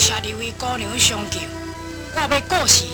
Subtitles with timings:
[0.00, 1.40] 谢二位姑娘相救，
[2.14, 2.86] 我要过世，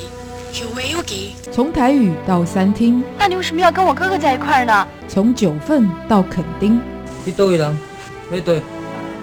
[0.53, 1.37] 后会有期。
[1.53, 4.89] 从台语到餐厅，那你为什么要跟我哥哥在一块呢？
[5.07, 6.81] 从九份到垦丁，
[7.25, 7.79] 你倒位人？
[8.29, 8.61] 你对，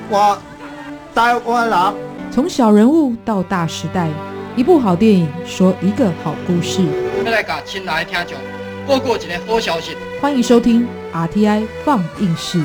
[0.09, 0.41] 我
[1.13, 1.93] 台湾人。
[2.31, 4.07] 从小人物到大时代，
[4.55, 6.81] 一部好电影说一个好故事。
[7.25, 8.37] 要来甲亲爱的听众
[8.87, 9.97] 报告一个好消息。
[10.21, 12.63] 欢迎收听 RTI 放映室。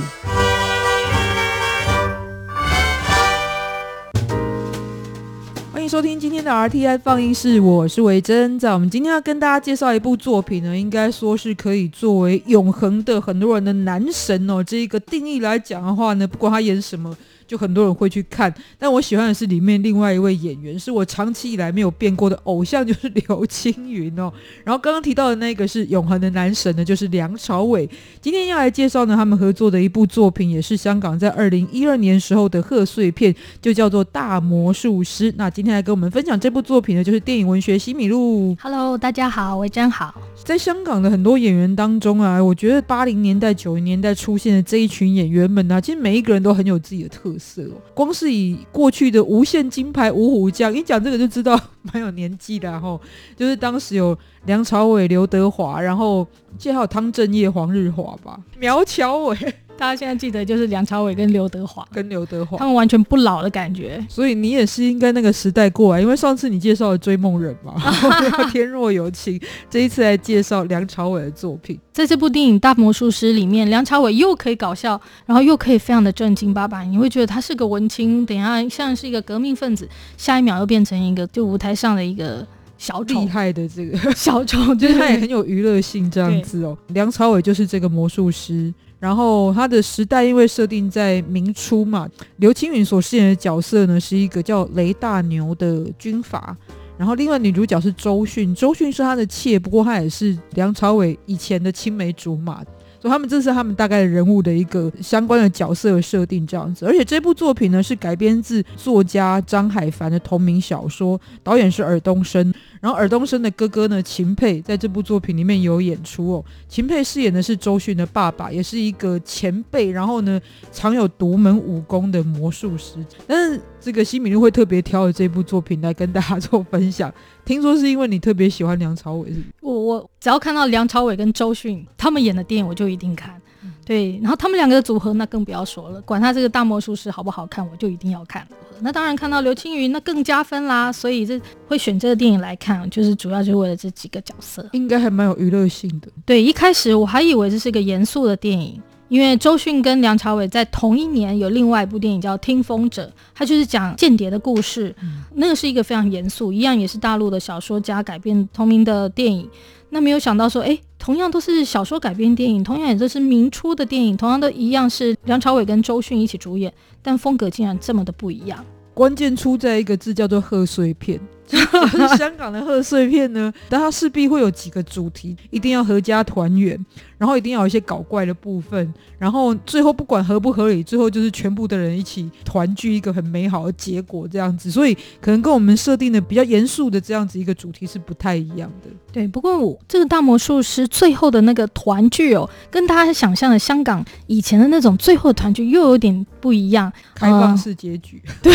[5.89, 8.59] 收听今天的 RTI 放映室，我是维珍。
[8.59, 14.63] 在我们今天要跟大家介绍一部作品呢，应该说是可以作为永恒的很多人的男神哦。
[14.63, 17.17] 这一个定义来讲的话呢，不管他演什么。
[17.49, 24.31] 就很多人会去看，但我喜欢的是里面另外一位演员，是我长期以来没有变过的偶像，就是 刘青云哦。
[24.63, 27.89] 然后刚刚提到的那个是永恒的男神呢，就是梁朝伟。
[28.21, 35.33] 今天要来介绍呢，他们合作的一部作品，也是香港在二零一二年时候的贺岁片，就叫做《大魔术师》。
[35.39, 38.55] 那今天来跟我们分享这部作品的，就是电影文学西米露。
[38.61, 40.15] Hello，大家好，维珍好。
[40.45, 47.38] 在香港的很多演员当中啊，我觉得八零年代、九零年代出现的这一群演员们呢，其实每一个人都很有自己的特。
[47.39, 52.99] 色哦，光是以过去的无限金牌五虎将，一讲这个就知道蛮有年纪的哈。
[53.37, 56.27] 就是当时有梁朝伟、刘德华，然后
[56.59, 59.37] 记得还有汤镇业、黄日华吧，苗侨伟。
[59.79, 64.05] 大家现在记得就是梁朝伟跟刘德华，跟刘德华，他们完全不老的感觉。
[64.09, 67.81] 所以你也是应该那个时代过来，因为上次你介绍了《追梦人》嘛，
[68.51, 71.79] 天若有情，这一次来介绍梁朝伟的作品。
[71.93, 82.45] 在这部电影《大魔术师》里面，梁朝伟又可以搞笑，然后又可以非常的正经八百，你会觉得他是个文青，等下像是一个革命分子，下一秒又变成一个就舞台上的一个
[82.79, 86.79] 小丑，厉害的这个 小丑，就是他也很有娱乐性这样子哦。
[86.89, 88.73] 梁朝伟就是这个魔术师。
[89.01, 96.57] 然后他的时代因为设定在明初嘛，刘青云所饰演的角色呢是一个叫雷大牛的军阀，
[96.97, 102.61] 然后另外女主角是周迅，周迅是他的妾，不过她也是梁朝伟以前的青梅竹马。
[103.01, 122.95] 所以他们这是他们大概人物的一个相关的角色设定这样子，而且这部作品呢是改编自作家张海凡的同名小说，导演是尔冬升，然后尔冬升的哥哥呢秦沛在这部作品里面有演出哦，秦沛饰演的是周迅的爸爸，也是一个前辈，然后呢藏有独门武功的魔术师，
[123.27, 127.11] 但是这个西米露会特别挑的这部作品来跟大家做分享。
[127.47, 129.37] 听说是因为你特别喜欢梁朝伟，是？
[129.63, 133.41] 我我只要看到梁朝伟跟周迅他们演的电影，我就一定看。
[133.87, 138.47] 对，然后他们两个的组合那更不要说了，管他这个大魔术师好不好看，我就一定要看。
[138.81, 146.09] 那当然看到刘青云那更加分啦，所以这会选这个电影来看，就是主要就是为了这几个角色，应该还蛮有娱乐性的。
[146.27, 148.79] 对，一开始我还以为这是一个严肃的电影。
[149.09, 154.95] 因为周迅跟梁朝伟在同一年有另外一部电影叫《听风者》，它就是讲间谍的故事。
[155.35, 159.49] 那个是一个非常严肃，一样也是大陆的小说家改编同名的电影。
[159.91, 166.71] 那没有想到说，哎，同样都是小说改编电影，同样也都是明初的电影，同样都一样是梁朝伟跟周迅一起主演，
[167.01, 168.63] 但风格竟然这么的不一样。
[168.93, 171.19] 关键出在一个字叫做贺岁片。
[172.17, 176.79] 香港的贺岁片呢，但它势必会有几个主题，一定要合家团圆，
[177.17, 184.71] 然后一定要有一些搞怪的部分，然后最后不管合不合理，最后就是全部的人一起团聚一个很美好的结果这样子。
[184.71, 188.91] 所以可能跟我们设定的比较严肃的这样子一个主题是不太一样的。
[189.11, 198.23] 对，不过我这个大魔术师最后的那个团聚哦，跟大家想象的香港以前的那种最后团聚又有点不一样，开放式结局。
[198.43, 198.53] 对，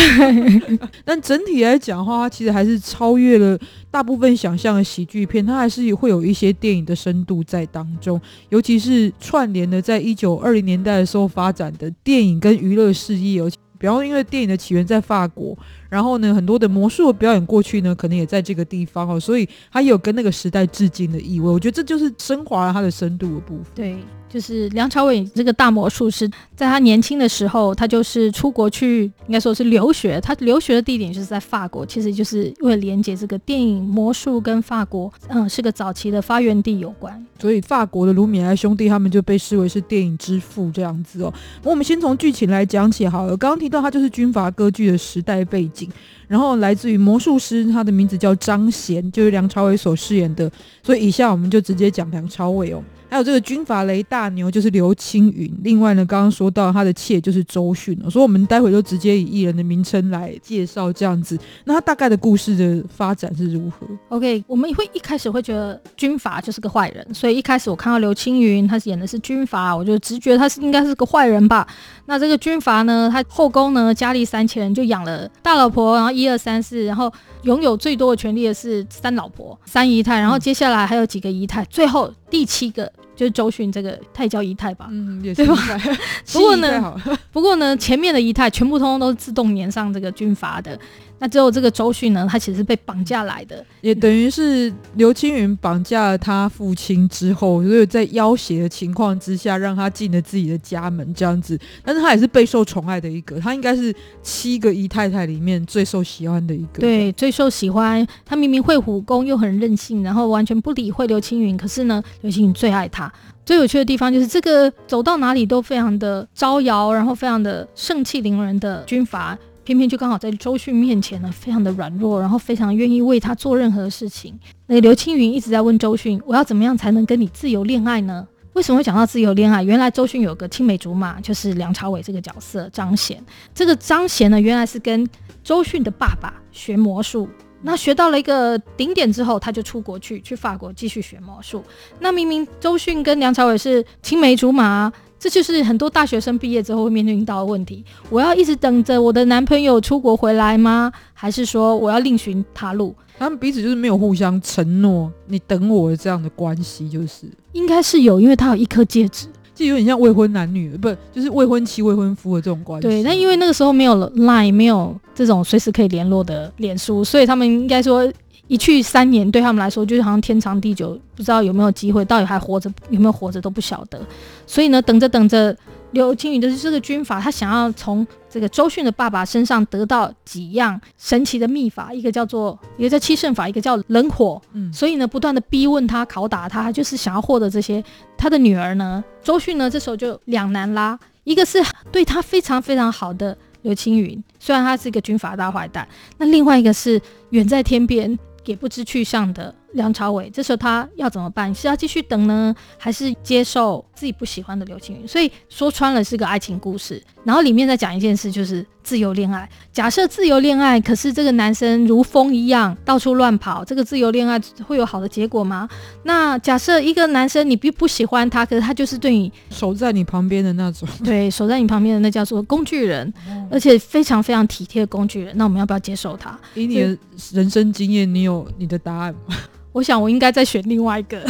[1.04, 2.83] 但整体来讲的话，它其实还是。
[2.84, 3.58] 超越了
[3.90, 15.56] 大部分想象的喜剧片，它还是会有一些电影的深度在当中，尤其是串联的在一九二零年代的时候发展的电影跟娱乐事业，而且比方因为电影的起源在法国，
[15.88, 21.48] 然后呢很多的魔术表演过去呢可能也在这个地方哦，所以它有跟那个时代致敬的意味。
[21.48, 23.66] 我觉得这就是升华了它的深度的部分。
[23.74, 23.96] 对。
[24.34, 30.20] 就是梁朝伟这个大魔术师，在他年轻的时候，他就是出国去，应该说是留学。
[30.20, 37.24] 他留学的地点就是在法国，其实就是为了连接这个电影魔术跟法国，嗯，是个早期的发源地有关。
[37.38, 41.32] 所以法国的卢米埃兄弟他们就被视为是电影之父这样子哦。
[41.62, 43.36] 我们先从剧情来讲起好了。
[43.36, 45.88] 刚刚提到他就是军阀割据的时代背景，
[46.26, 50.50] 然后来自于魔术师，他的名字叫张贤，就是梁朝伟所饰演的。
[50.82, 52.82] 所以以下我们就直接讲梁朝伟哦。
[53.14, 55.48] 还有这个军阀雷大牛就是刘青云。
[55.62, 61.38] 另外呢，刚刚说到他的妾就是周迅，所以我们待会就直接以艺人的名称来介绍这样子。
[61.62, 71.64] 那他大概的故事的发展是如何？OK，我们会一开始会觉得军阀就是个坏人，所以一开始我看到刘青云他演的是军阀，我就直觉他是应该是个坏人吧。
[72.06, 77.08] 那这个军阀呢，他后宫呢佳丽三千人，就养了大老婆，然后一二三四，然后
[77.42, 85.56] 拥有最多的权力的是三老婆、三姨太，然后接下来还有几个姨太，最后第七个就是周迅这个太叫仪态吧，嗯，对吧？
[86.32, 86.94] 不过呢，
[87.32, 90.78] 不过呢，前面的仪态全部通通都是自动粘上这个军阀的。
[91.18, 101.58] 那最后这个周迅呢，他其实是被绑架来的，也等于是刘青云绑架了他父亲之后，所以在要挟的情况之下，让他进了自己的家门这样子。
[101.82, 106.80] 但是他也是备受宠爱的一个，他应该是七个姨太太里面最受喜欢的一个。
[106.80, 108.06] 对，最受喜欢。
[108.24, 111.56] 他明明会武功，又很任性，然后完全不理会刘青云。
[111.56, 113.10] 可是呢，刘青云最爱他。
[113.46, 119.38] 最有趣的地方就是这个走到哪里都非常的招摇，然后非常的盛气凌人的军阀。
[119.64, 124.38] 偏偏就刚好在周迅面前呢，非常的软弱，然后非常愿意为他做任何事情。
[124.66, 129.64] 那刘青云一直在问周迅：“我要怎么样才能跟你自由恋爱呢？”为什么会讲到自由恋爱？
[129.64, 133.20] 原来周迅有个青梅竹马，就是梁朝伟这个角色张贤。
[133.52, 135.04] 这个张贤呢，原来是跟
[135.42, 137.28] 周迅的爸爸学魔术，
[137.62, 141.64] 那学到了一个顶点之后，他就出国去，去法国继续学魔术。
[141.98, 144.92] 那明明周迅跟梁朝伟是青梅竹马。
[145.24, 147.82] 这就是很多大学生毕业之后会面临到的问题。
[148.10, 150.92] 我要一直等着我的男朋友出国回来吗？
[151.14, 152.94] 还是说我要另寻他路？
[153.18, 162.86] 他们彼此就是没有互相承诺，你等我的这样的关系，就是应该是有，因为他有一颗戒指，就有点像未婚男女，不就是未婚妻未婚夫的这种关系。
[162.86, 168.12] 对，但因为那个时候没有 Line，没有这种随时可以联络的脸书，所以他们应该说。
[168.46, 173.98] 一去三年，对他们来说就是好像天长地久，不知道有没有机会，到底还活着有没有活着都不晓得。
[174.46, 175.56] 所以呢，等着等着，
[175.92, 184.40] 刘青云的这个军阀，他想要从这个周迅的爸爸身上得到几样神奇的秘法，一个叫做一个叫七圣法，一个叫冷火。
[184.52, 187.82] 嗯，所以呢，不断的逼问他，拷打他，就是想要获得这些。
[188.18, 191.58] 他的女儿呢，周迅呢，这时候就两难啦，一个是
[191.90, 195.88] 对他非常非常好的刘青云，虽然他是一个军阀大坏蛋，
[196.18, 197.00] 那另外一个是
[197.30, 198.18] 远在天边。
[198.46, 199.54] 也不知去向的。
[199.72, 201.52] 梁朝伟这时候他要怎么办？
[201.54, 205.06] 是要继续等呢，还是接受自己不喜欢的刘青云？
[205.06, 207.02] 所以说穿了是个爱情故事。
[207.24, 209.48] 然后里面再讲一件事，就是自由恋爱。
[209.72, 215.66] 假设自由恋爱，可是这个男生如风一样到处乱跑，这个自由恋爱会有好的结果吗？
[216.02, 223.10] 那假设一个男生你并不喜欢他，可是他就是对你守在你旁边的那种， 对，守在你旁边的那叫做工具人，
[223.50, 225.34] 而且非常非常体贴的工具人。
[225.38, 226.38] 那我们要不要接受他？
[226.54, 226.98] 以你的
[227.32, 229.34] 人生经验，你有你的答案吗？
[229.72, 231.20] 我想我应该再选另外一个，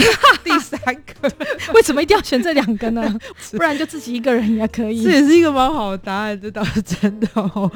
[0.59, 1.33] 第三个。
[1.75, 3.19] 为什么一定要选这两个呢？
[3.53, 5.03] 不然就自己一个人也可以。
[5.03, 7.71] 这也是一个蛮好的答案，这倒是真的哦。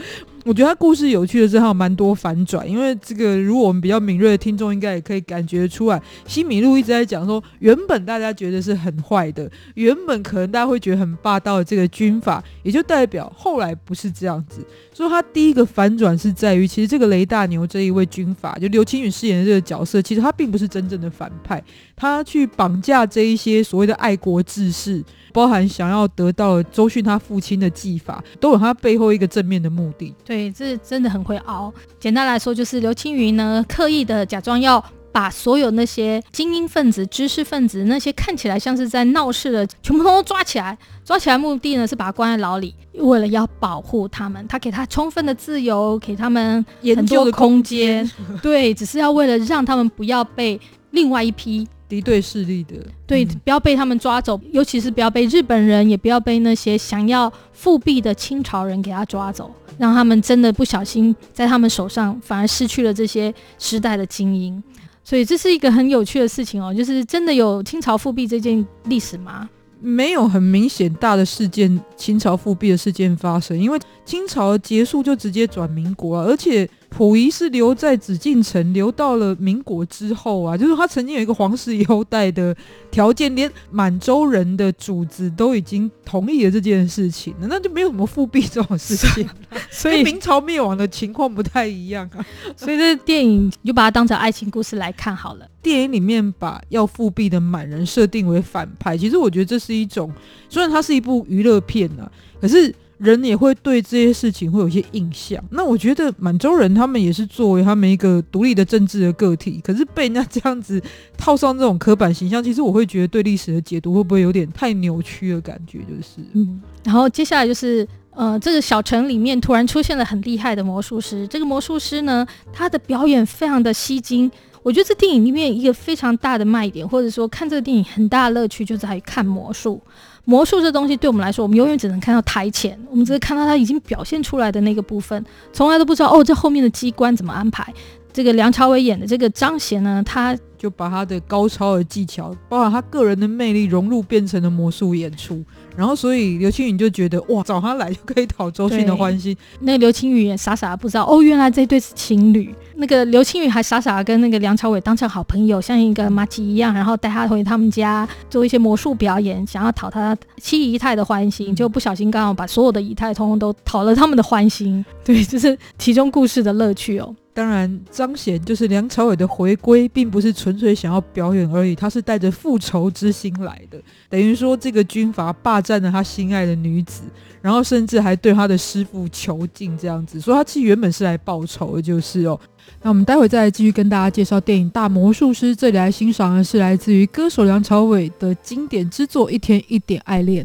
[0.49, 2.67] 我觉得他故事有趣的是，他有蛮多反转。
[2.67, 6.01] 因为这个，如果我们比较敏锐的听众，应该也可以感觉出来。
[6.27, 14.65] 西米露一直在讲说，原本大家觉得是很坏的，原本可能大家会觉得很霸道的这个军阀，也就代表后来不是这样子。
[14.95, 21.63] 所以他第一个反转是在于，其实这个雷大牛这一位军阀，就刘青云饰演的这个角色，其实他并不是真正的反派，
[21.95, 25.05] 他去绑架这一些所谓的爱国志士。
[25.31, 30.13] 包含想要得到周迅他父亲的技法，都有他背后一个正面的目的。
[30.25, 31.73] 对，这真的很会熬。
[31.99, 40.77] 简单来说，就是刘青云呢，刻意的假装要把所有那些精英分子、知识分子，那些看起来像是在闹事的，全部都抓起来。
[41.05, 46.65] 抓起来目的呢，是把他关在牢里，为了要保护他们，他给他充分的自由，给他们
[46.95, 48.09] 很多的空间。
[48.43, 51.67] 对，只是要为了让他们不要被另外一批。
[51.89, 52.75] 敌对势力的，
[53.07, 64.63] 对，不要被他们抓走，尤其是不要被日本人，也不要被那些想要复辟的清朝人给他抓走，让他们真的不小心在他们手上反而失去了这些时代的精英。
[65.03, 69.49] 所以这是一个很有趣的事情哦，就是真的有清朝复辟这件历史吗？
[69.81, 76.69] 没有很明显大的事件，清朝复辟的事件发生，因为清朝结束就直接转民国啊，而且。
[76.91, 82.57] 溥仪是留在紫禁城，留到了民国之后啊，就是他曾经有一个皇室优待的
[82.91, 89.29] 条件，连满洲人的主子都已经同意了这件事情，那就没有什么复辟这种事情，
[89.71, 92.25] 所以明朝灭亡的情况不太一样啊。
[92.57, 95.47] 所以这电影就把它当成爱情故事来看好了。
[95.63, 100.11] 电影里面把要复辟的满人设定为反派，其实我觉得这是一种，
[100.49, 102.75] 虽然它是一部娱乐片啊，可是。
[102.99, 105.43] 人也会对这些事情会有一些印象。
[105.51, 110.83] 那我觉得满洲人他们也是作为他们一个独立的政治的个体，可是被人家这样子
[111.17, 115.79] 套上这种刻板形象，其实我会觉得对历史的解读会不会有点太扭曲的感觉？
[115.81, 117.87] 就是，嗯，然后接下来就是。
[118.19, 121.25] 呃，这个小城里面突然出现了很厉害的魔术师。
[121.29, 124.29] 这个魔术师呢，他的表演非常的吸睛。
[124.65, 129.81] 我觉得这电影里面一个非常大的卖点，或者说看这个电影很大的乐趣，就在于看魔术。
[130.29, 137.73] 魔术这东西对我们来说，我们永远只能看到台前，我们只是看到他已经表现出来的那个部分，从来都不知道哦，这后面的机关怎么安排。
[138.19, 145.41] 这个梁朝伟演的这个张贤呢，他就把他的高超的技巧，包括他个人的魅力融入，变成了魔术演出。
[145.77, 149.37] 然后，所以刘青云就觉得哇，找他来就可以讨周迅的欢心。
[149.61, 152.53] 那个刘青云也傻傻的不知道哦，原来这对是情侣。
[152.75, 164.85] 那个刘青云还傻傻的跟那个梁朝伟当成好朋友，像一个马吉一样，然后带他回他们家做一些魔术表演，想要讨他七姨太的欢心，就不小心刚好把所有的姨太通通都讨了他们的欢心。
[165.05, 167.15] 对，这是其中故事的乐趣哦。
[167.39, 173.81] 当然，张贤就是梁朝伟的回归，并不是纯粹想要表演而已，他是带着复仇之心来的。
[174.11, 177.03] 等于说，这个军阀霸占了他心爱的女子，
[177.41, 182.37] 然后甚至还对他的师傅囚禁，这样子，所以他其实原本是来报仇的，就是哦。
[182.83, 190.45] 那我们待会再来继续跟大家介绍电影《大魔术师》，这里来欣赏的是来自于歌手梁朝伟的经典之作《一天一点爱恋》。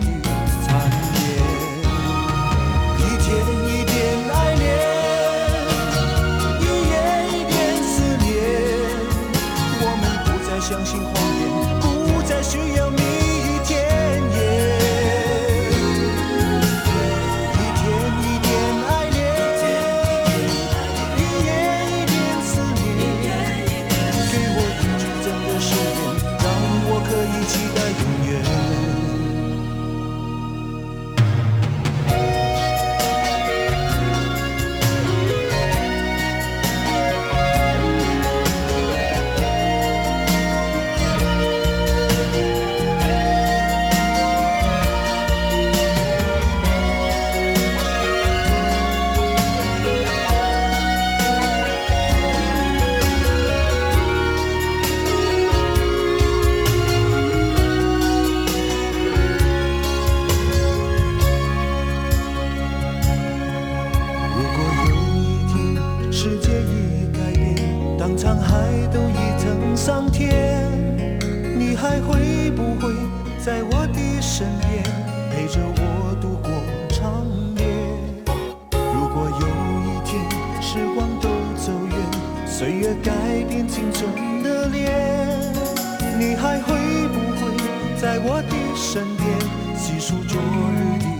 [88.43, 89.39] 的身边
[89.75, 91.10] 细数昨日的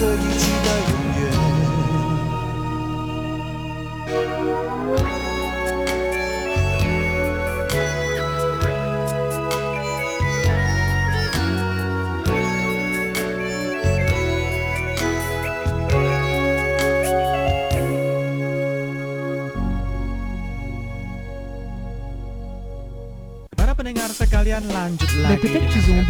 [0.00, 0.79] 可以期待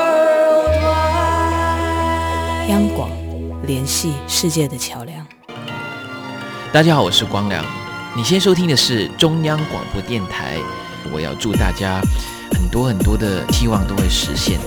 [2.71, 3.11] 央广，
[3.67, 5.27] 联系世界的桥梁。
[6.71, 7.65] 大家好，我是光良。
[8.15, 10.57] 你先收听的是中央广播电台。
[11.11, 11.99] 我要祝大家
[12.53, 14.57] 很多很多的希望都会实现。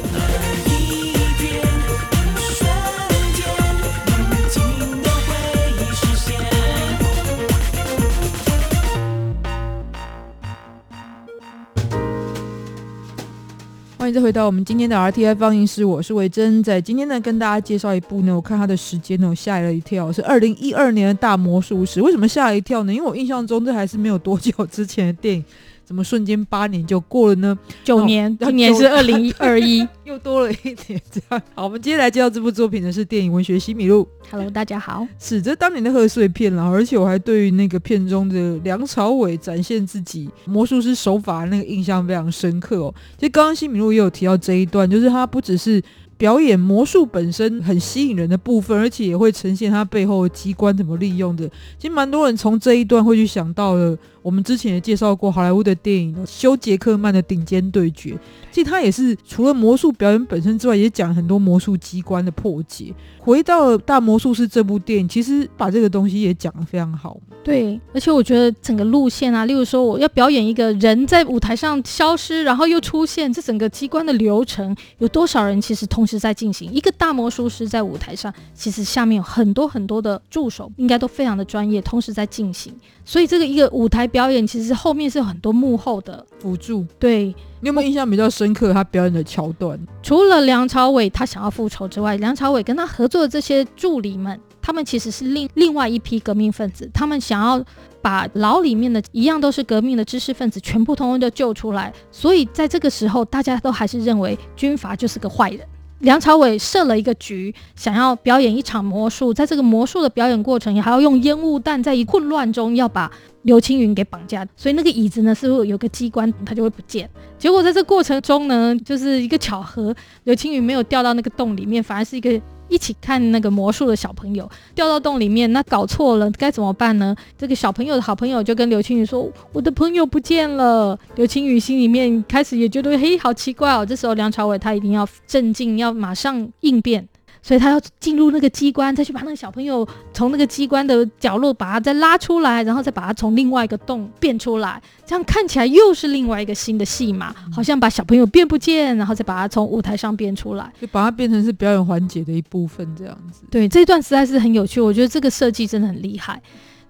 [14.04, 16.62] 欢迎再回到我们今天的 RTI 放映室，我是维珍。
[16.62, 22.02] 在今天呢，跟大家介绍一部呢，我看它的时间呢，我吓了一跳，是二零一二年的大魔术师。
[22.02, 22.92] 为什么吓了一跳呢？
[22.92, 25.42] 因为我印象中这还是没有多久之前的电影。
[25.85, 27.59] 怎么瞬间八年就过了呢？
[27.85, 31.00] 九年，今年是二零二一， 又多了一年。
[31.11, 34.03] 这样好，我们接下来介绍这部作品的是电影文学《西米露》。
[34.31, 42.95] Hello，大家好，是这当年的贺岁片了，而且我还对于那个片中的梁朝伟展现自己魔术师手法那个印象非常深刻哦。
[43.19, 45.83] 其实刚刚西米露也有提到这一段，就是他不只是。
[46.17, 51.47] 表演魔术本身很吸引人的部分，而且也会呈现它背后的机关怎么利用的。
[51.76, 58.12] 其实蛮多人从这一段会去想到了，我们之前也介绍过好莱坞的电影休·杰克曼的《顶尖对决》。
[58.50, 62.95] 其实他也是除了魔术表演本身之外，也讲很多魔术机关的破解。
[63.19, 67.19] 回到《大魔术师》这部电影，其实把这个东西也讲得非常好。
[67.43, 76.73] 对，而且我觉得整个路线啊，例如说我要表演一个人在舞台上消失，然后又出现，这整个机关的流程有多少人其实同时在进行？
[76.73, 82.73] 一个大魔术师在舞台上，其实下面有很多很多的助手，应该都非常的专业，同时在进行。
[83.04, 86.87] 所以这个一个舞台表演，其实后面是有很多幕后的辅助。
[87.00, 87.25] 对，
[87.59, 89.76] 你有没有印象比较深刻他表演的桥段？
[90.04, 97.61] 除了梁朝伟他想要复仇之外，梁朝伟跟他合作的这些助理们，他们其实是另另外一批革命分子，他们想要
[98.00, 101.92] 把牢里面的一样都是革命的知识分子全部通通都救出来。
[102.12, 105.66] 所以在这个时候，大家都还是认为军阀就是个坏人。
[106.00, 113.11] 梁朝伟设了一个局，想要表演一场魔术，在这个魔术的表演过程，还要用烟雾弹，在一混乱中要把
[113.44, 114.46] 刘青云给绑架。
[114.54, 117.09] 所以那个椅子呢，是不是有个机关，它就会不见？
[117.38, 127.14] 结果在这过程中呢，就是一个巧合，刘青云没有掉到那个洞里面，反而是一个一起看那个魔术的小朋友掉到洞里面，那搞错了，该怎么办呢？
[127.37, 133.85] 这个小朋友的好朋友就跟刘青云说：“我的朋友不见了。”刘青云心里面开始也觉得，嘿，好奇怪哦。
[133.85, 137.07] 这时候梁朝伟他一定要镇静，要马上应变。
[137.44, 153.42] 所以他要进入那个机关，再去把那个小朋友从那个机关的角落把他再拉出来，然后再把他从另外一个洞变出来，这样看起来又是另外一个新的戏码，好像把小朋友变不见，然后再把他从舞台上变出来，就把它变成是表演环节的一部分这样子。
[153.50, 156.40] 对，这段实在是很有趣，我觉得这个设计真的很厉害，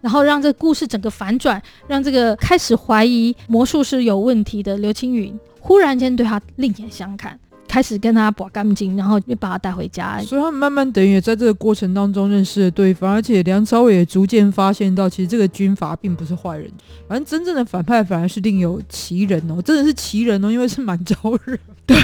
[0.00, 7.36] 然后让这个故事整个反转，让这个开始怀疑魔术师有问题的刘青云，忽然间对他另眼相看。
[7.74, 16.70] 开始跟他把干净，然后又把他带回家，所以他们慢慢等于也在这个过程当中认识了对方，而且梁朝伟也逐渐发现到，其实这个军阀并不是坏人，
[17.08, 21.96] 反正真正的反派反而是另有其人哦，真的是奇人哦，因为是满洲人，对，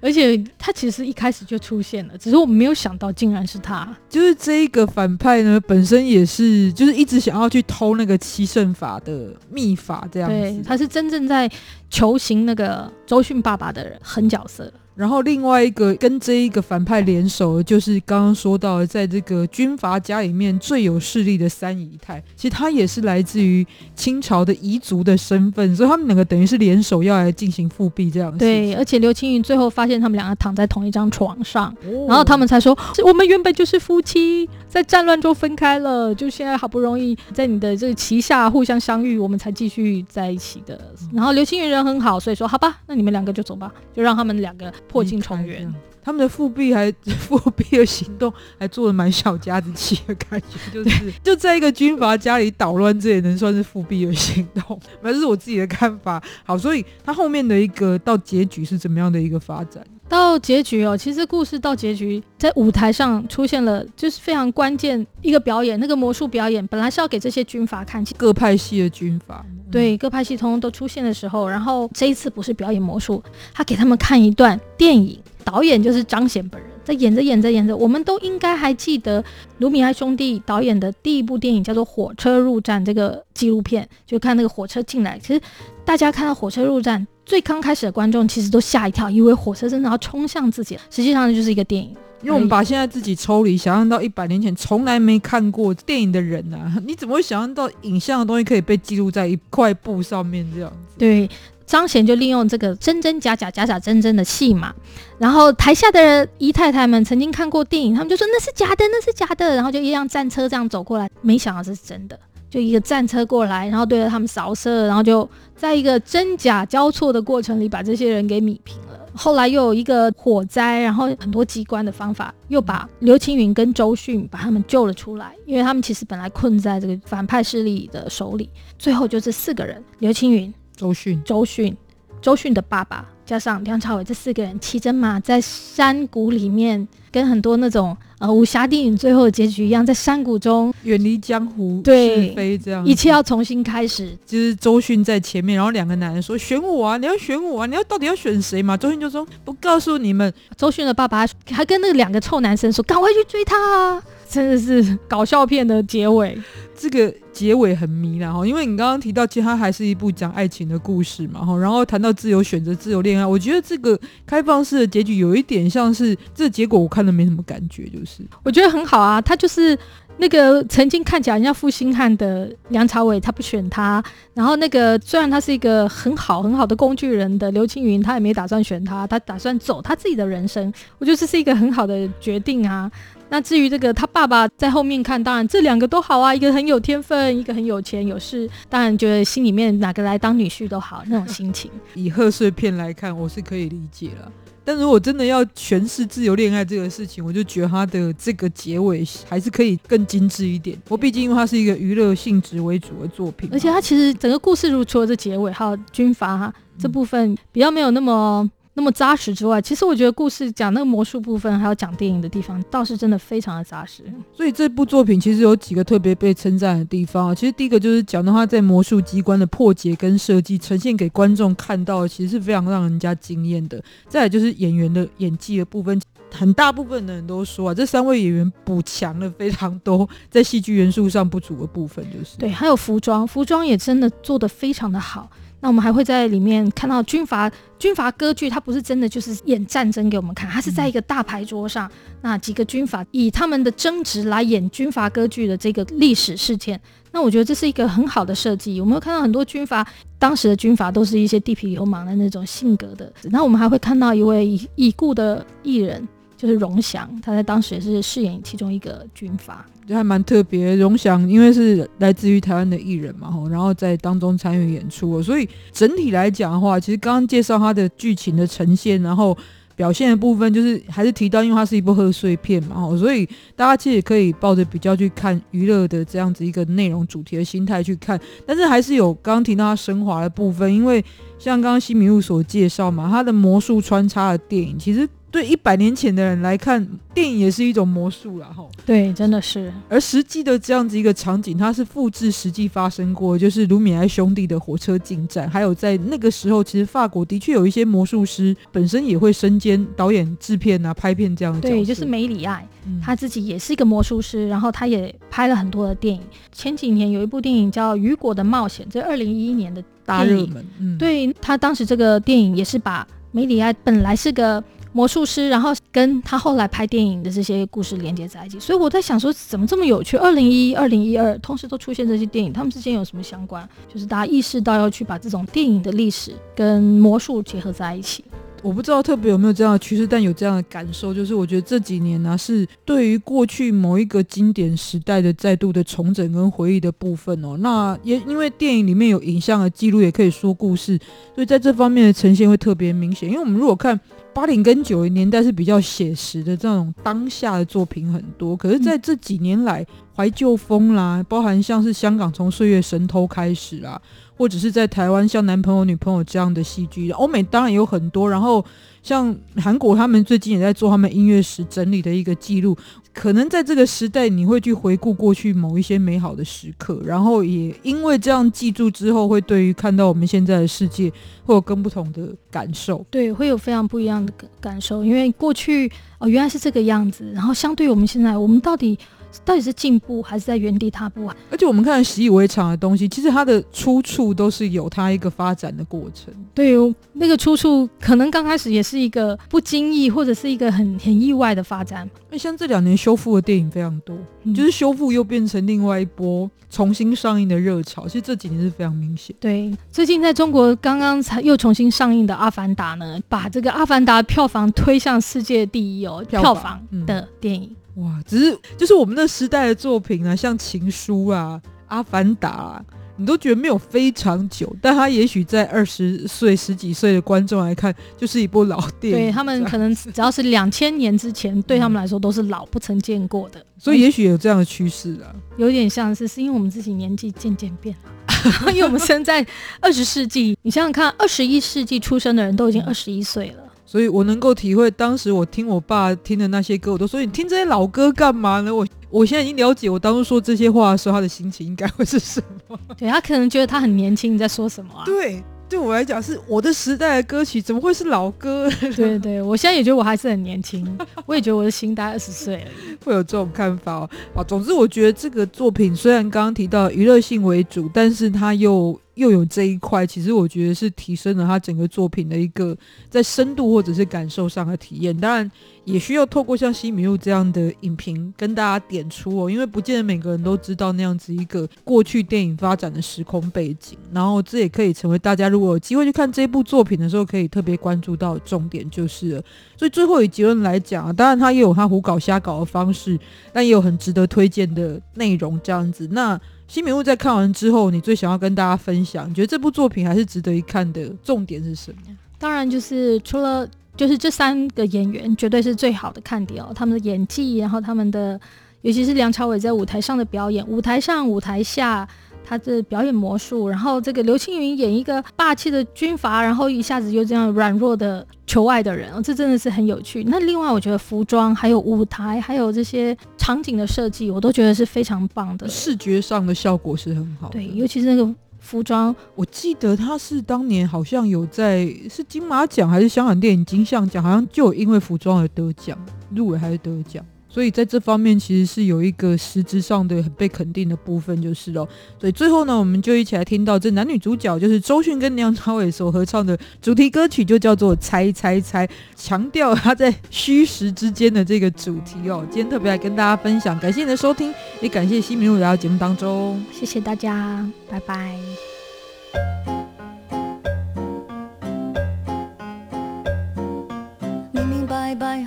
[0.00, 11.48] 而且他其实一开始就出现了，只是我们没有想到竟然是他，就是这一个反派呢，本身也是就是一直想要去偷那个七圣法的秘法这样子，对，他是真正在
[11.88, 14.68] 求行那个周迅爸爸的人狠角色。
[14.94, 28.36] 然后另外一个跟这一个反派联手，就是刚刚说到的，在这个军阀家里面最有势力的三姨太，其实她也是来自于清朝的彝族的身份，所以他们两个等于是联手要来进行复辟这样。
[28.36, 31.74] 对，而且刘青云最后发现他们两个躺在同一张床上，
[32.06, 40.80] 然后他们才说，我们原本就是夫妻，在战乱中分开了，就现在好不容易在你的这个旗下互相相遇，我们才继续在一起的。
[41.12, 44.72] 然后刘青云人很好，所以说好吧，那你们两个就走吧，就让他们两个。
[44.88, 56.22] 破镜重圆，他们的复辟还 复辟的行动还做的蛮小家子气的感觉，就是就在一个军阀家里捣乱，这也能算是复辟的行动， 这是我自己的看法。
[56.44, 59.84] 好，所以他后面的一个到结局是怎么样的一个发展？
[60.10, 73.22] 到结局哦，其实故事到结局，在舞台上出现了，就是非常关键一个表演，那个魔术表演本来是要给这些军阀看，各派系的军阀，对各派系通通都出现的时候，然后这一次不是表演魔术，
[73.54, 79.24] 他给他们看一段电影，导演就是张显本人，在演着演着演着，我们都应该还记得
[79.58, 85.40] 卢米埃兄弟导演的第一部电影叫做《火车入站》这个纪录片，就看那个火车进来，其实
[85.84, 87.06] 大家看到火车入站。
[87.30, 91.94] 最刚开始的观众其实都吓一跳，以为火车真的要冲向自己，实际上那就是一个电影。
[92.22, 100.96] 因为我们把现在自己抽离，想象到一百年前从来没看过电影的人啊， 你怎么会想象到影像的东西可以被记录在一块布上面这样子？
[100.98, 101.30] 对，
[101.64, 104.74] 张贤就利用这个真真假假、假假真真的戏码，
[105.18, 112.18] 然后台下的姨太太们曾经看过电影，他们就说那是假的，那是假的，然后就一辆战车这样走过来，没想到是真的。
[112.50, 118.98] 就一个战车过来，然后对着他们扫射，然后就在一个真假交错的过程里，把这些人给米平了。
[119.14, 128.50] 后来又有一个火灾，然后很多机关的方法，又把刘青云跟周迅把他们救了出来，因为他们其实本来困在这个反派势力的手里。
[128.78, 131.76] 最后就这四个人：刘青云、周迅、周迅、
[132.20, 136.88] 周迅的爸爸，加上梁朝伟，这四个人骑着马在山谷里面。
[137.10, 144.16] 跟很多那种呃武侠电影最后的结局一样，在山谷中远离江湖是非，这样一切要重新开始。
[144.26, 156.38] 就是周迅在前面，然后两个男人说：“选我啊，你要选我啊，你要到底要选谁嘛？”周迅就说：“不告诉你们。”周迅的爸爸还跟那两个臭男生说：“赶快去追他啊！”真的是搞笑片的结尾。
[156.74, 161.54] 这个结尾很迷啦哈，因为你刚刚提到，其实它还是一部讲爱情的故事嘛哈。
[161.58, 169.20] 然后谈到自由选择、自由恋爱，我觉得这个开放式的结局有一点像是这结果，我看了没什么感觉，就是我觉得很好啊。
[169.20, 169.78] 他就是
[170.16, 174.02] 那个曾经看起来人家负心汉的梁朝伟，他不选他。
[174.32, 180.72] 然后那个虽然他是一个很好很好的工具人的刘青云，他也没打算选他，他打算走他自己的人生。
[180.96, 182.90] 我觉得这是一个很好的决定啊。
[183.30, 191.70] 那至于这个他爸爸在后面看，当然这两个都好啊，一个很有天分，一个很有钱有势，当然觉得心里面哪个来当女婿都好那种心情。
[191.94, 194.30] 以贺岁片来看，我是可以理解了。
[194.62, 200.76] 但如果真的要诠释自由恋爱这个事情，我就觉得他的这个结尾还是可以更精致一点。
[200.88, 208.48] 我毕竟因为它是一个娱乐性质为主的作品，而且它其实整个故事如除了这结尾还有军阀这部分比较没有那么。
[208.74, 214.04] 那么扎实之外，其实我觉得故事讲那个魔术部分，还有讲电影的地方，倒是真的非常的扎实。
[214.32, 217.34] 所以这部作品其实有几个特别被称赞的地方啊。
[217.34, 223.82] 其实第一个就是讲到他在魔术机关的破解跟设计，呈现给观众看到，其实是非常让人家惊艳的。
[224.08, 226.00] 再来就是演员的演技的部分，
[226.32, 235.28] 很大部分的人都说啊，这三位演员补强了非常多在戏剧元素上不足的部分，就是对，还有服装，服装也真的做得非常的好。
[235.60, 241.90] 那我们还会在里面看到军阀军阀割据，它不是真的就是演战争给我们看，它是在一个大牌桌上，
[242.22, 246.80] 那几个军阀以他们的争执来演军阀割据的这个历史事件。
[247.12, 248.80] 那我觉得这是一个很好的设计。
[248.80, 249.86] 我们会看到很多军阀，
[250.18, 253.12] 当时的军阀都是一些地痞流氓的那种性格的。
[253.24, 256.08] 那我们还会看到一位已已故的艺人。
[256.40, 260.74] 就是荣祥，他在当时也是饰演其中一个军阀，就还蛮特别。
[260.74, 269.36] 荣祥因为是来自于台湾的艺人嘛，然后在当中参与演出，所以整体来讲的话，其实刚刚介绍他的剧情的呈现，然后
[269.76, 281.04] 表现的部分，就是还是提到，因为它是一部贺岁片嘛，所以大家其实可以抱着比较去看娱乐的这样子一个内容主题的心态去看，但是还是有刚刚提到他升华的部分，因为
[281.38, 285.06] 像刚刚西米露所介绍嘛，他的魔术穿插的电影，其实。
[285.30, 288.66] 对一百年前的人来看，电影也是一种魔术了哈。
[288.84, 289.72] 对，真的是。
[289.88, 302.66] 而实际的这样子一个场景，它是复制实际发生过，就是卢米埃兄弟的火车进站，还有在那个时候，其实法国的确有一些魔术师本身也会身兼导演、制片啊、拍片这样的对，就是梅里爱，
[303.00, 306.20] 他自己也是一个魔术师，然后他也拍了很多的电影。
[306.50, 310.66] 前几年有一部电影叫《雨果的冒险》，这二零一一年的大热门。
[310.80, 314.62] 嗯，对他当时这个电影也是把梅里爱本来是个。
[314.92, 320.16] 魔术师，然后跟他后来拍电影的这些故事连接在一起，所以我在想说，怎么这么有趣？
[320.16, 323.68] 二零一一、二零一二同时都出现这些电影，他们之间有什么相关？
[323.92, 328.24] 就是大家意识到要去把这种电影的历史跟魔术结合在一起。
[328.62, 337.56] 我不知道特别有没有这样的趋势，但有这样的感受，就是我觉得这几年呢，是对于过去某一个经典时代的再度的重整跟回忆的部分哦。
[337.60, 340.98] 那也因为电影里面有影像的记录，也可以说故事，
[341.34, 343.28] 所以在这方面的呈现会特别明显。
[343.30, 343.98] 因为我们如果看。
[344.32, 354.00] 八零跟九零年代是比较写实的这种当下的作品很多，可是在这几年来，怀旧风啦，包含像是香港从《岁月神偷》开始啦，
[354.36, 358.30] 或者是在台湾像《男朋友女朋友》这样的戏剧，欧美当然有很多。
[358.30, 358.64] 然后
[359.02, 362.76] 像韩国，他们最近也在做他们音乐史整理的一个记录。
[363.12, 371.10] 可能在这个时代，你会去回顾过去某一些美好的时刻，然后也因为这样记住之后，会对于看到我们现在的世界
[371.44, 373.04] 会有更不同的感受。
[373.10, 378.98] 对，会有非常不一样的感受，因为过去哦原来是这个样子，然后相对于我们现在，我们到底。
[379.44, 381.36] 到底是进步还是在原地踏步啊？
[381.50, 386.32] 而且我们看习以为常的东西，其实它的出处都是有它一个发展的过程。
[386.54, 386.74] 对，
[387.12, 392.08] 那个出处可能刚开始也是一个不经意，或者是一个很很意外的发展。
[392.30, 394.16] 那像这两年修复的电影非常多，
[394.54, 398.06] 就是修复又变成另外一波重新上映的热潮。
[398.06, 399.34] 其实这几年是非常明显。
[399.40, 407.74] 对，最近在中国刚刚才又重新上映的《阿凡达》呢，把这个《阿凡达》票房推向世界第一哦，票房的电影。
[407.96, 412.84] 哇，只是就是我们那时代的作品啊，像《情书》啊，《阿凡达》，啊
[413.16, 419.26] 你都觉得没有非常久，但他也许在二十岁、十几岁的观众来看，就是一部老电影。
[419.26, 423.62] 对他们可能只要是两千年之前，对他们来说都是老不曾见过的。
[423.76, 429.46] 所以也许有这样的趋势啊，有点像是是因为我们自己年纪渐渐变了， 因为我们生在
[429.80, 433.69] 二十世纪，你想想看，二十一世纪出生的人都已经二十一岁了。
[433.90, 438.72] 所以我能够体会，当时我听我爸听的那些歌，我都说你听这些老歌干嘛呢？
[438.72, 442.78] 我我现在已经了解，我当初说这些话的时候，他的心情应该会是什么？
[442.96, 445.02] 对他可能觉得他很年轻，你在说什么啊？
[445.04, 445.42] 对。
[445.70, 448.68] 对我来讲，是我的时代的歌曲，怎么会是老歌？
[448.96, 450.84] 对对，我现在也觉得我还是很年轻，
[451.26, 454.10] 我也觉得我的心大二十岁而已， 会有这种看法哦。
[454.34, 462.76] 好，总之我觉得这个作品虽然刚刚提到娱乐性为主，但是它又又有这一块，其实我觉得是提升了它整个作品的一个
[463.08, 465.16] 在深度或者是感受上的体验。
[465.16, 465.48] 当然。
[465.90, 479.42] 也需要透过像西米露这样的影评跟大家点出哦，因为不见得每个人都知道那样子一个过去电影发展的时空背景，然后这也可以成为大家如果有机会去看这部作品的时候，可以特别关注到重点就是，
[479.76, 483.18] 所以最后以结论来讲啊，当然他也有他胡搞瞎搞的方式，
[483.52, 486.08] 但也有很值得推荐的内容这样子。
[486.12, 492.16] 那西米露在看完之后，你最想要跟大家分享，你觉得这部作品还是值得一看的重点是什么？
[492.38, 493.68] 当然就是除了。
[494.00, 498.40] 就是这三个演员绝对是最好的看点哦，他们的演技，然后他们的，
[498.80, 502.08] 尤其是梁朝伟在舞台上的表演，舞台上、舞台下
[502.42, 510.24] 他的表演魔术，然后这个刘青云演一个霸气的军阀，然后一下子又这样软弱的求爱的人，这真的是很有趣。
[510.24, 517.50] 那另外，我觉得服装、还有舞台、还有这些场景的设计，我都觉得是非常棒的，视觉上的效果是很好。
[517.50, 518.34] 对，尤其是那个。
[518.70, 525.98] 服装，我记得他是当年好像有在是金马奖还是香港电影金像奖，好像就因为服装而得奖，
[526.32, 527.24] 入围还是得奖。
[527.52, 531.86] 所以在这方面其实是有一个实质上的很被肯定的部分，就是哦。
[532.18, 538.86] 所以最后呢，我们就一起来听到这男女主角就是周迅跟梁朝伟所合唱的主题歌曲，就叫做《猜猜猜》，
[539.16, 542.46] 强调他在虚实之间的这个主题哦。
[542.50, 549.79] 今天特别来跟大家分享，感谢你的收听，也感谢西米露来到节目当中，谢谢大家，拜拜。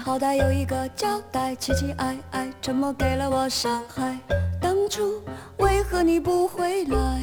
[0.03, 4.17] 好歹有一个交代，期期爱爱，沉默给了我伤害。
[4.59, 5.21] 当初
[5.57, 7.21] 为何你不回来？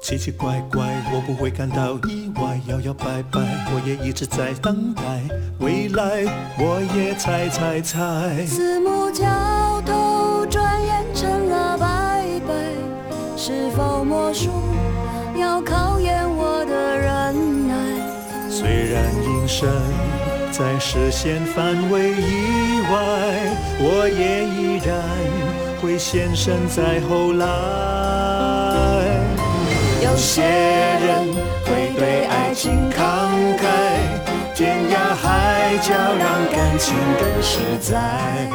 [0.00, 2.60] 奇奇怪怪，我不会感到意外。
[2.68, 3.40] 摇摇摆摆，
[3.74, 5.02] 我也一直在等待。
[5.58, 6.24] 未来，
[6.56, 8.46] 我也猜猜猜。
[8.46, 9.26] 四目交
[9.84, 12.54] 投，转眼成了拜拜。
[13.36, 14.50] 是否魔术
[15.36, 17.74] 要考验我的忍耐？
[18.48, 19.68] 虽然隐身。
[20.50, 22.90] 在视线范围以外，
[23.78, 24.90] 我也依然
[25.80, 27.46] 会现身在后来。
[30.02, 31.24] 有些人
[31.64, 33.62] 会对爱情慷慨，
[34.54, 38.50] 天涯海角让感情更实在。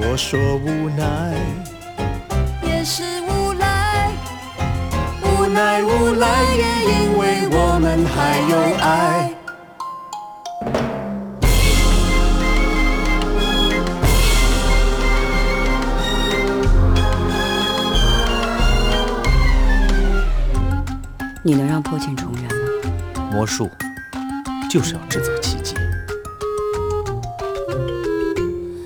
[0.00, 1.34] 我说无奈，
[2.62, 4.10] 也是无奈，
[5.22, 6.64] 无奈无奈，也
[6.94, 9.33] 因为我们还有爱。
[21.46, 22.50] 你能让破镜重圆吗？
[23.30, 23.70] 魔术
[24.70, 25.74] 就是要制造奇迹。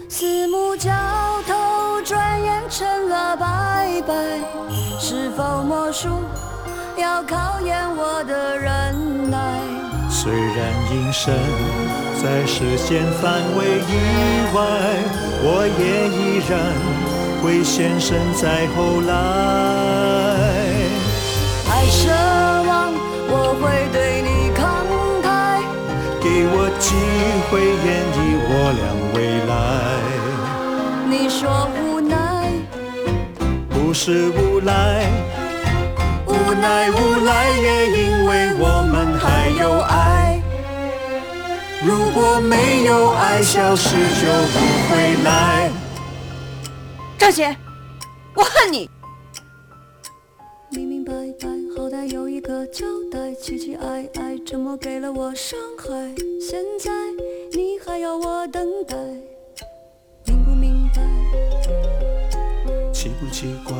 [0.08, 0.90] 四目交
[1.46, 4.12] 投，转眼成了拜拜。
[4.98, 6.08] 是否魔术
[6.96, 9.60] 要考验我的忍耐？
[10.10, 11.32] 虽然隐身
[12.20, 14.58] 在视线范围以外，
[15.44, 16.58] 我也依然。
[17.40, 20.57] 会现身在后来。
[21.90, 22.07] 奢
[22.66, 22.92] 望
[23.29, 24.61] 我会对你慷
[25.24, 25.27] 慨，
[26.22, 26.87] 给我机
[27.48, 27.53] 会
[27.85, 28.16] 演绎
[28.48, 28.81] 我俩
[29.14, 29.16] 未
[29.48, 29.51] 来。
[31.09, 32.14] 你说无奈，
[33.70, 35.07] 不是无赖，
[36.27, 40.40] 无奈无奈也因为我们还有爱。
[41.83, 45.70] 如果没有爱，消失就不会来。
[47.16, 47.57] 赵姐，
[48.35, 48.90] 我恨你！
[53.80, 56.14] 爱爱，折磨给了我伤害。
[56.40, 56.90] 现在
[57.52, 58.96] 你还要我等待，
[60.26, 61.00] 明不明白？
[62.92, 63.74] 奇不奇怪？